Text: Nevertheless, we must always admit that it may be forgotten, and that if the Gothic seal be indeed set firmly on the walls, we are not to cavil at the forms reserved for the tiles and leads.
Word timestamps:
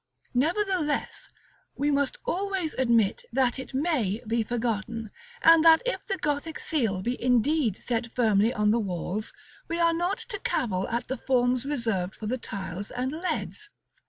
Nevertheless, 0.33 1.29
we 1.77 1.91
must 1.91 2.17
always 2.25 2.73
admit 2.73 3.23
that 3.31 3.59
it 3.59 3.75
may 3.75 4.19
be 4.25 4.41
forgotten, 4.41 5.11
and 5.43 5.63
that 5.63 5.83
if 5.85 6.07
the 6.07 6.17
Gothic 6.17 6.57
seal 6.57 7.03
be 7.03 7.21
indeed 7.21 7.79
set 7.79 8.11
firmly 8.15 8.51
on 8.51 8.71
the 8.71 8.79
walls, 8.79 9.31
we 9.67 9.79
are 9.79 9.93
not 9.93 10.17
to 10.17 10.39
cavil 10.39 10.87
at 10.87 11.07
the 11.07 11.17
forms 11.17 11.67
reserved 11.67 12.15
for 12.15 12.25
the 12.25 12.39
tiles 12.39 12.89
and 12.89 13.11
leads. 13.11 13.69